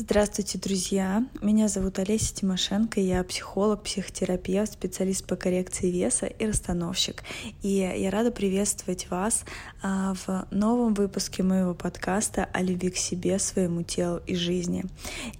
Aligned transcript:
Здравствуйте, 0.00 0.58
друзья! 0.58 1.26
Меня 1.42 1.66
зовут 1.66 1.98
Олеся 1.98 2.32
Тимошенко, 2.32 3.00
я 3.00 3.24
психолог, 3.24 3.82
психотерапевт, 3.82 4.74
специалист 4.74 5.26
по 5.26 5.34
коррекции 5.34 5.90
веса 5.90 6.26
и 6.26 6.46
расстановщик. 6.46 7.24
И 7.62 7.78
я 7.78 8.08
рада 8.12 8.30
приветствовать 8.30 9.10
вас 9.10 9.44
а, 9.82 10.14
в 10.14 10.46
новом 10.52 10.94
выпуске 10.94 11.42
моего 11.42 11.74
подкаста 11.74 12.48
о 12.52 12.62
любви 12.62 12.90
к 12.90 12.96
себе, 12.96 13.40
своему 13.40 13.82
телу 13.82 14.20
и 14.24 14.36
жизни. 14.36 14.84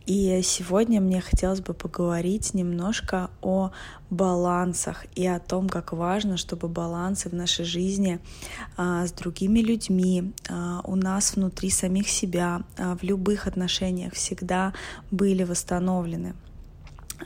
И 0.07 0.41
сегодня 0.43 1.01
мне 1.01 1.21
хотелось 1.21 1.61
бы 1.61 1.73
поговорить 1.73 2.53
немножко 2.53 3.31
о 3.41 3.71
балансах 4.11 5.05
и 5.15 5.27
о 5.27 5.39
том, 5.39 5.69
как 5.69 5.93
важно, 5.93 6.37
чтобы 6.37 6.69
балансы 6.69 7.29
в 7.29 7.35
нашей 7.35 7.65
жизни 7.65 8.21
а, 8.77 9.07
с 9.07 9.13
другими 9.13 9.61
людьми, 9.61 10.33
а, 10.49 10.81
у 10.85 10.97
нас 10.97 11.37
внутри 11.37 11.71
самих 11.71 12.09
себя, 12.09 12.63
в 12.77 13.03
любых 13.03 13.47
отношениях 13.47 14.15
всегда 14.15 14.39
всегда 14.39 14.73
были 15.11 15.45
восстановлены. 15.45 16.35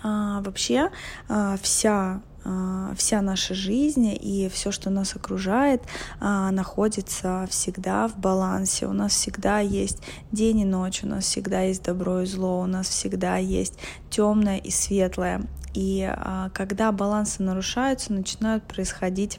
А, 0.03 0.41
вообще 0.43 0.91
а, 1.29 1.57
вся 1.63 2.23
а, 2.45 2.93
вся 2.97 3.23
наша 3.23 3.55
жизнь 3.55 4.19
и 4.21 4.51
все, 4.53 4.73
что 4.73 4.91
нас 4.91 5.15
окружает, 5.15 5.83
а, 6.19 6.51
находится 6.51 7.47
всегда 7.49 8.09
в 8.09 8.17
балансе. 8.17 8.87
У 8.87 8.93
нас 8.93 9.13
всегда 9.13 9.61
есть 9.61 9.99
день 10.33 10.61
и 10.61 10.65
ночь, 10.65 11.05
у 11.05 11.07
нас 11.07 11.25
всегда 11.25 11.61
есть 11.61 11.85
добро 11.85 12.23
и 12.23 12.27
зло, 12.27 12.61
у 12.61 12.67
нас 12.67 12.89
всегда 12.89 13.37
есть 13.37 13.75
темное 14.11 14.59
и 14.59 14.71
светлое. 14.71 15.43
И 15.75 16.07
а, 16.09 16.51
когда 16.51 16.93
балансы 16.93 17.43
нарушаются, 17.43 18.13
начинают 18.13 18.65
происходить 18.65 19.39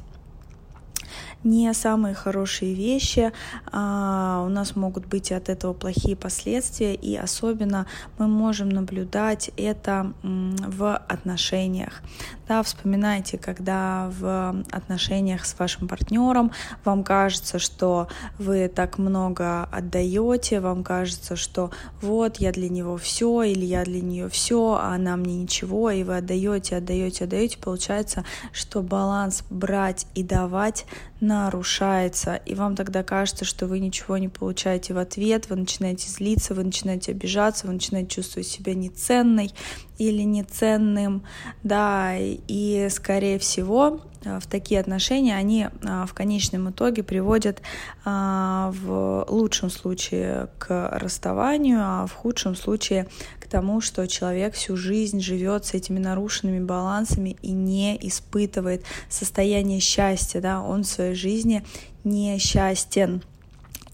не 1.43 1.73
самые 1.73 2.15
хорошие 2.15 2.73
вещи, 2.73 3.31
а 3.71 4.43
у 4.45 4.49
нас 4.49 4.75
могут 4.75 5.05
быть 5.05 5.31
от 5.31 5.49
этого 5.49 5.73
плохие 5.73 6.15
последствия, 6.15 6.95
и 6.95 7.15
особенно 7.15 7.85
мы 8.17 8.27
можем 8.27 8.69
наблюдать 8.69 9.51
это 9.57 10.13
в 10.21 10.95
отношениях. 10.95 12.01
Да, 12.47 12.61
вспоминайте, 12.61 13.37
когда 13.37 14.11
в 14.19 14.55
отношениях 14.71 15.45
с 15.45 15.57
вашим 15.57 15.87
партнером 15.87 16.51
вам 16.83 17.03
кажется, 17.03 17.59
что 17.59 18.07
вы 18.37 18.67
так 18.67 18.97
много 18.97 19.63
отдаете, 19.63 20.59
вам 20.59 20.83
кажется, 20.83 21.35
что 21.35 21.71
вот 22.01 22.37
я 22.37 22.51
для 22.51 22.69
него 22.69 22.97
все 22.97 23.43
или 23.43 23.65
я 23.65 23.83
для 23.85 24.01
нее 24.01 24.29
все, 24.29 24.73
а 24.73 24.93
она 24.93 25.15
мне 25.15 25.35
ничего, 25.35 25.89
и 25.89 26.03
вы 26.03 26.17
отдаете, 26.17 26.77
отдаете, 26.77 27.23
отдаете, 27.23 27.57
получается, 27.57 28.25
что 28.51 28.81
баланс 28.81 29.43
брать 29.49 30.05
и 30.13 30.23
давать 30.23 30.85
нарушается, 31.33 32.35
и 32.35 32.55
вам 32.55 32.75
тогда 32.75 33.03
кажется, 33.03 33.45
что 33.45 33.67
вы 33.67 33.79
ничего 33.79 34.17
не 34.17 34.29
получаете 34.29 34.93
в 34.93 34.97
ответ, 34.97 35.49
вы 35.49 35.55
начинаете 35.55 36.09
злиться, 36.09 36.53
вы 36.53 36.63
начинаете 36.63 37.11
обижаться, 37.11 37.67
вы 37.67 37.73
начинаете 37.73 38.09
чувствовать 38.15 38.47
себя 38.47 38.73
неценной 38.73 39.51
или 39.97 40.23
неценным, 40.23 41.23
да, 41.63 42.15
и 42.17 42.87
скорее 42.89 43.39
всего 43.39 43.99
э, 44.23 44.39
в 44.39 44.47
такие 44.47 44.79
отношения 44.79 45.35
они 45.35 45.67
э, 45.67 46.05
в 46.07 46.13
конечном 46.13 46.69
итоге 46.69 47.03
приводят 47.03 47.61
э, 48.05 48.71
в 48.71 49.25
лучшем 49.29 49.69
случае 49.69 50.49
к 50.57 50.89
расставанию, 50.93 51.79
а 51.81 52.05
в 52.07 52.13
худшем 52.13 52.55
случае 52.55 53.07
к 53.39 53.47
тому, 53.47 53.81
что 53.81 54.07
человек 54.07 54.55
всю 54.55 54.75
жизнь 54.75 55.19
живет 55.19 55.65
с 55.65 55.73
этими 55.73 55.99
нарушенными 55.99 56.63
балансами 56.63 57.37
и 57.41 57.51
не 57.51 57.95
испытывает 58.07 58.83
состояние 59.09 59.79
счастья, 59.79 60.41
да, 60.41 60.61
он 60.61 60.83
в 60.83 60.87
своей 60.87 61.15
жизни 61.15 61.63
несчастен. 62.03 63.23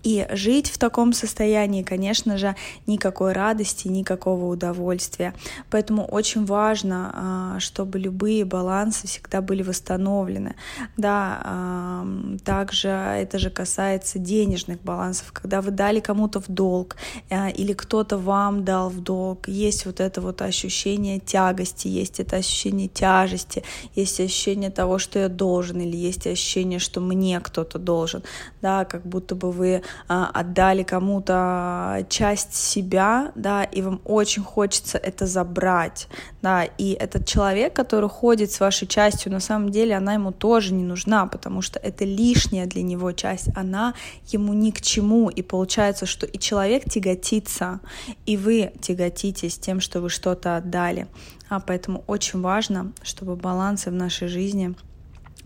И 0.03 0.25
жить 0.31 0.69
в 0.69 0.77
таком 0.77 1.13
состоянии, 1.13 1.83
конечно 1.83 2.37
же, 2.37 2.55
никакой 2.87 3.33
радости, 3.33 3.87
никакого 3.87 4.45
удовольствия. 4.45 5.33
Поэтому 5.69 6.05
очень 6.05 6.45
важно, 6.45 7.11
а, 7.13 7.59
чтобы 7.59 7.99
любые 7.99 8.45
балансы 8.45 9.07
всегда 9.07 9.41
были 9.41 9.63
восстановлены. 9.63 10.55
Да, 10.97 12.05
также 12.43 12.89
это 12.89 13.39
же 13.39 13.49
касается 13.49 14.19
денежных 14.19 14.81
балансов. 14.81 15.31
Когда 15.33 15.61
вы 15.61 15.71
дали 15.71 15.99
кому-то 15.99 16.39
в 16.39 16.47
долг 16.47 16.95
а, 17.29 17.49
или 17.49 17.73
кто-то 17.73 18.17
вам 18.17 18.63
дал 18.63 18.89
в 18.89 19.01
долг, 19.01 19.47
есть 19.47 19.85
вот 19.85 19.99
это 19.99 20.21
вот 20.21 20.41
ощущение 20.41 21.19
тягости, 21.19 21.87
есть 21.87 22.19
это 22.19 22.37
ощущение 22.37 22.87
тяжести, 22.87 23.63
есть 23.95 24.19
ощущение 24.19 24.69
того, 24.69 24.97
что 24.97 25.19
я 25.19 25.29
должен, 25.29 25.81
или 25.81 25.97
есть 25.97 26.25
ощущение, 26.27 26.79
что 26.79 27.01
мне 27.01 27.39
кто-то 27.39 27.79
должен. 27.79 28.23
Да, 28.61 28.85
как 28.85 29.05
будто 29.05 29.35
бы 29.35 29.51
вы 29.51 29.75
а, 29.77 29.81
отдали 30.07 30.83
кому-то 30.83 32.05
часть 32.09 32.53
себя, 32.53 33.31
да, 33.35 33.63
и 33.63 33.81
вам 33.81 34.01
очень 34.05 34.43
хочется 34.43 34.97
это 34.97 35.25
забрать, 35.25 36.07
да, 36.41 36.63
и 36.63 36.91
этот 36.91 37.25
человек, 37.25 37.73
который 37.73 38.09
ходит 38.09 38.51
с 38.51 38.59
вашей 38.59 38.87
частью, 38.87 39.31
на 39.31 39.39
самом 39.39 39.69
деле 39.69 39.95
она 39.95 40.13
ему 40.13 40.31
тоже 40.31 40.73
не 40.73 40.83
нужна, 40.83 41.25
потому 41.27 41.61
что 41.61 41.79
это 41.79 42.05
лишняя 42.05 42.65
для 42.65 42.81
него 42.81 43.11
часть, 43.11 43.49
она 43.55 43.93
ему 44.27 44.53
ни 44.53 44.71
к 44.71 44.81
чему, 44.81 45.29
и 45.29 45.41
получается, 45.41 46.05
что 46.05 46.25
и 46.25 46.37
человек 46.37 46.89
тяготится, 46.89 47.79
и 48.25 48.37
вы 48.37 48.71
тяготитесь 48.81 49.57
тем, 49.57 49.79
что 49.79 50.01
вы 50.01 50.09
что-то 50.09 50.57
отдали, 50.57 51.07
а 51.49 51.59
поэтому 51.59 52.03
очень 52.07 52.41
важно, 52.41 52.91
чтобы 53.01 53.35
балансы 53.35 53.89
в 53.89 53.93
нашей 53.93 54.27
жизни— 54.27 54.75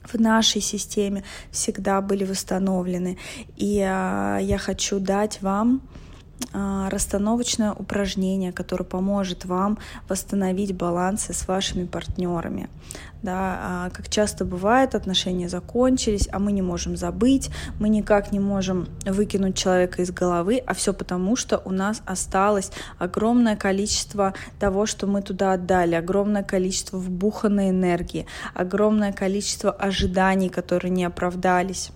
в 0.03 0.19
нашей 0.19 0.62
системе 0.62 1.24
всегда 1.52 2.02
были 2.02 2.25
восстановлены. 2.25 3.18
И 3.56 3.81
а, 3.81 4.38
я 4.40 4.58
хочу 4.58 5.00
дать 5.00 5.41
вам 5.41 5.81
расстановочное 6.54 7.72
упражнение, 7.72 8.52
которое 8.52 8.86
поможет 8.86 9.46
вам 9.46 9.78
восстановить 10.08 10.76
балансы 10.76 11.34
с 11.34 11.48
вашими 11.48 11.86
партнерами. 11.86 12.70
Да, 13.24 13.59
а, 13.62 13.90
как 13.90 14.09
часто 14.09 14.44
бывает, 14.44 14.96
отношения 14.96 15.48
закончились, 15.48 16.28
а 16.31 16.40
мы 16.40 16.52
не 16.52 16.62
можем 16.62 16.98
забыть, 16.98 17.50
мы 17.80 17.88
никак 17.88 18.34
не 18.34 18.42
можем 18.42 18.90
выкинуть 19.06 19.56
человека 19.56 20.02
из 20.02 20.12
головы, 20.12 20.62
а 20.68 20.74
все 20.74 20.94
потому, 20.94 21.38
что 21.38 21.62
у 21.64 21.72
нас 21.72 22.02
осталось 22.06 22.72
огромное 23.00 23.56
количество 23.56 24.34
того, 24.60 24.86
что 24.86 25.08
мы 25.08 25.22
туда 25.22 25.54
отдали, 25.54 25.96
огромное 25.96 26.44
количество 26.44 26.98
вбуханной 26.98 27.70
энергии, 27.70 28.25
огромное 28.54 29.14
количество 29.14 29.72
ожиданий, 29.72 30.50
которые 30.50 30.92
не 30.92 31.06
оправдались. 31.06 31.92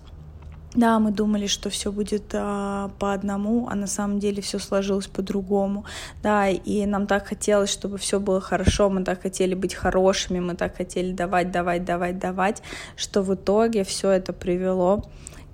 Да, 0.78 1.00
мы 1.00 1.10
думали, 1.10 1.48
что 1.48 1.70
все 1.70 1.90
будет 1.90 2.30
а, 2.34 2.92
по 3.00 3.12
одному, 3.12 3.66
а 3.68 3.74
на 3.74 3.88
самом 3.88 4.20
деле 4.20 4.40
все 4.40 4.60
сложилось 4.60 5.08
по-другому. 5.08 5.84
Да, 6.22 6.48
и 6.48 6.86
нам 6.86 7.08
так 7.08 7.26
хотелось, 7.26 7.72
чтобы 7.72 7.98
все 7.98 8.20
было 8.20 8.40
хорошо, 8.40 8.88
мы 8.88 9.02
так 9.02 9.22
хотели 9.22 9.54
быть 9.54 9.74
хорошими, 9.74 10.38
мы 10.38 10.54
так 10.54 10.76
хотели 10.76 11.10
давать, 11.10 11.50
давать, 11.50 11.84
давать, 11.84 12.20
давать, 12.20 12.62
что 12.94 13.22
в 13.22 13.34
итоге 13.34 13.82
все 13.82 14.10
это 14.12 14.32
привело 14.32 15.02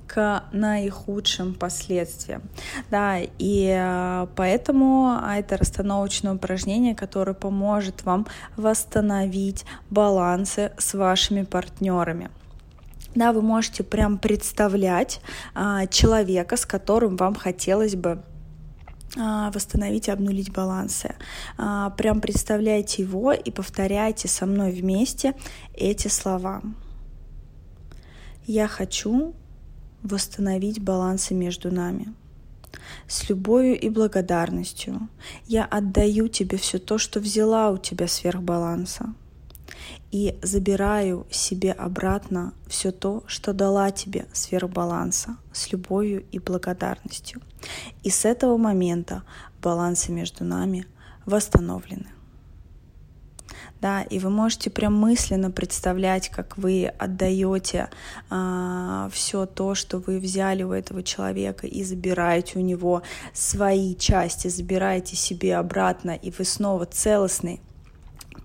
к 0.07 0.45
наихудшим 0.53 1.55
последствиям. 1.55 2.43
Да, 2.91 3.17
и 3.39 3.75
а, 3.75 4.29
поэтому 4.37 5.19
это 5.27 5.57
расстановочное 5.57 6.35
упражнение, 6.35 6.95
которое 6.95 7.33
поможет 7.33 8.05
вам 8.05 8.27
восстановить 8.59 9.65
балансы 9.89 10.73
с 10.77 10.93
вашими 10.93 11.45
партнерами. 11.45 12.29
Да, 13.15 13.33
вы 13.33 13.43
можете 13.43 13.85
прям 13.85 14.19
представлять 14.19 15.21
а, 15.55 15.87
человека, 15.87 16.57
с 16.57 16.67
которым 16.67 17.17
вам 17.17 17.35
хотелось 17.35 17.95
бы 17.95 18.23
а, 19.17 19.53
восстановить 19.53 20.09
и 20.09 20.11
обнулить 20.11 20.53
балансы. 20.53 21.15
А, 21.57 21.91
прям 21.91 22.21
представляйте 22.21 23.03
его 23.03 23.33
и 23.33 23.51
повторяйте 23.53 24.27
со 24.27 24.47
мной 24.47 24.73
вместе 24.73 25.35
эти 25.75 26.09
слова. 26.09 26.63
Я 28.47 28.67
хочу 28.67 29.35
восстановить 30.03 30.83
балансы 30.83 31.35
между 31.35 31.73
нами. 31.73 32.13
С 33.07 33.29
любовью 33.29 33.79
и 33.79 33.89
благодарностью 33.89 35.09
я 35.47 35.65
отдаю 35.65 36.27
тебе 36.27 36.59
все 36.59 36.79
то, 36.79 36.99
что 36.99 37.21
взяла 37.21 37.71
у 37.71 37.79
тебя 37.79 38.09
сверх 38.09 38.43
баланса 38.43 39.15
и 40.11 40.39
забираю 40.43 41.27
себе 41.31 41.73
обратно 41.73 42.53
все 42.67 42.93
то, 42.93 43.25
что 43.27 43.53
дала 43.53 43.91
тебе 43.91 44.27
сверхбаланса 44.33 45.37
с 45.53 45.73
любовью 45.73 46.25
и 46.31 46.39
благодарностью. 46.39 47.41
И 48.03 48.11
с 48.11 48.25
этого 48.25 48.57
момента 48.57 49.23
балансы 49.63 50.13
между 50.13 50.45
нами 50.45 50.87
восстановлены. 51.27 52.09
Да, 53.81 54.03
и 54.03 54.19
вы 54.19 54.31
можете 54.31 54.71
прям 54.71 54.95
мысленно 54.95 55.51
представлять, 55.51 56.31
как 56.31 56.57
вы 56.57 56.87
отдаете 56.87 57.91
а, 58.31 59.11
все 59.13 59.45
то, 59.45 59.75
что 59.75 59.99
вы 59.99 60.19
взяли 60.21 60.63
у 60.63 60.73
этого 60.73 61.03
человека 61.03 61.67
и 61.67 61.85
забираете 61.85 62.59
у 62.59 62.63
него 62.63 63.03
свои 63.35 63.95
части, 63.95 64.49
забираете 64.49 65.17
себе 65.17 65.57
обратно, 65.57 66.13
и 66.13 66.31
вы 66.31 66.45
снова 66.45 66.87
целостный 66.87 67.61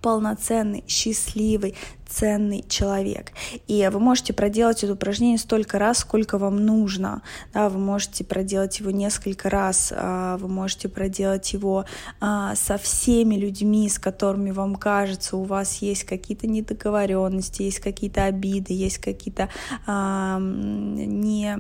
полноценный, 0.02 0.84
счастливый, 0.88 1.76
ценный 2.08 2.66
человек. 2.68 3.32
И 3.68 3.88
вы 3.92 4.00
можете 4.00 4.34
проделать 4.34 4.84
это 4.84 4.94
упражнение 4.94 5.38
столько 5.38 5.78
раз, 5.78 6.00
сколько 6.00 6.38
вам 6.38 6.66
нужно. 6.66 7.22
Да, 7.54 7.70
вы 7.70 7.80
можете 7.80 8.24
проделать 8.24 8.80
его 8.80 8.92
несколько 8.92 9.50
раз, 9.50 9.94
а, 9.96 10.38
вы 10.38 10.48
можете 10.48 10.90
проделать 10.90 11.54
его 11.54 11.86
а, 12.20 12.56
со 12.56 12.78
всеми 12.78 13.36
людьми, 13.36 13.88
с 13.88 14.00
которыми 14.00 14.52
вам 14.52 14.76
кажется, 14.76 15.38
у 15.38 15.44
вас 15.44 15.82
есть 15.82 16.04
какие-то 16.04 16.48
недоговоренности, 16.48 17.64
есть 17.64 17.80
какие-то 17.80 18.26
обиды, 18.26 18.74
есть 18.74 18.98
какие-то 18.98 19.50
не 19.88 21.48
а, 21.48 21.60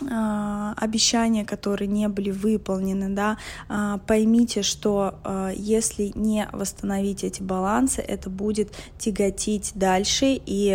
обещания, 0.00 1.44
которые 1.44 1.88
не 1.88 2.08
были 2.08 2.30
выполнены, 2.30 3.08
да, 3.10 3.38
а, 3.68 3.98
поймите, 3.98 4.62
что 4.62 5.14
а, 5.24 5.50
если 5.50 6.12
не 6.14 6.48
восстановить 6.52 7.24
эти 7.24 7.42
балансы, 7.42 8.00
это 8.00 8.30
будет 8.30 8.72
тяготить 8.98 9.72
дальше 9.74 10.40
и 10.44 10.70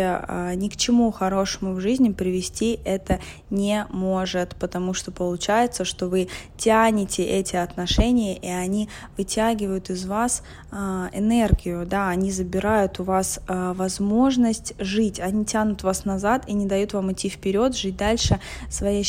ни 0.56 0.68
к 0.68 0.76
чему 0.76 1.10
хорошему 1.10 1.74
в 1.74 1.80
жизни 1.80 2.10
привести 2.10 2.80
это 2.84 3.20
не 3.50 3.86
может, 3.90 4.56
потому 4.56 4.94
что 4.94 5.10
получается, 5.10 5.84
что 5.84 6.08
вы 6.08 6.28
тянете 6.56 7.24
эти 7.24 7.56
отношения, 7.56 8.36
и 8.36 8.48
они 8.48 8.88
вытягивают 9.16 9.90
из 9.90 10.06
вас 10.06 10.42
энергию, 10.72 11.86
да, 11.86 12.08
они 12.08 12.30
забирают 12.30 13.00
у 13.00 13.04
вас 13.04 13.40
возможность 13.48 14.74
жить, 14.78 15.20
они 15.20 15.44
тянут 15.44 15.82
вас 15.82 16.04
назад 16.04 16.44
и 16.48 16.52
не 16.52 16.66
дают 16.66 16.92
вам 16.92 17.12
идти 17.12 17.28
вперед, 17.28 17.76
жить 17.76 17.96
дальше 17.96 18.40
своей 18.70 19.04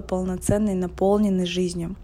полноценной, 0.00 0.74
наполненной 0.74 1.46
жизнью. 1.46 1.96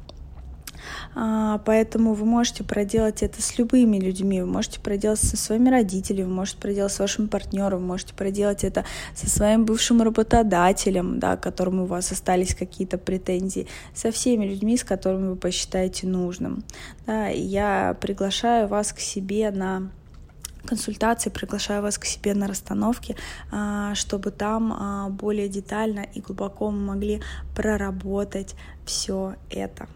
А, 1.15 1.59
поэтому 1.65 2.15
вы 2.15 2.25
можете 2.25 2.65
проделать 2.65 3.23
это 3.23 3.43
с 3.43 3.59
любыми 3.59 3.99
людьми, 3.99 4.41
вы 4.41 4.47
можете 4.47 4.81
проделать 4.81 5.21
со 5.21 5.37
своими 5.37 5.69
родителями, 5.69 6.27
вы 6.27 6.35
можете 6.35 6.59
проделать 6.59 6.93
с 6.93 6.99
вашим 6.99 7.29
партнером, 7.29 7.81
вы 7.81 7.87
можете 7.87 8.15
проделать 8.15 8.65
это 8.65 8.85
со 9.15 9.29
своим 9.29 9.65
бывшим 9.65 10.03
работодателем, 10.03 11.19
да, 11.19 11.37
к 11.37 11.43
которому 11.43 11.85
у 11.85 11.87
вас 11.87 12.11
остались 12.13 12.55
какие-то 12.55 12.99
претензии, 12.99 13.69
со 13.95 14.11
всеми 14.11 14.47
людьми, 14.47 14.77
с 14.77 14.85
которыми 14.85 15.29
вы 15.29 15.37
посчитаете 15.37 16.07
нужным. 16.07 16.65
Да, 17.07 17.31
и 17.31 17.41
я 17.41 17.97
приглашаю 18.01 18.69
вас 18.69 18.93
к 18.93 19.01
себе 19.01 19.51
на 19.51 19.91
консультации, 20.67 21.31
приглашаю 21.31 21.83
вас 21.83 21.99
к 21.99 22.05
себе 22.05 22.35
на 22.35 22.47
расстановки, 22.47 23.17
а, 23.51 23.95
чтобы 23.95 24.31
там 24.31 24.73
а, 24.73 25.09
более 25.09 25.49
детально 25.49 26.07
и 26.15 26.21
глубоко 26.21 26.71
мы 26.71 26.95
могли 26.95 27.23
проработать 27.55 28.55
все 28.87 29.35
это. 29.51 29.89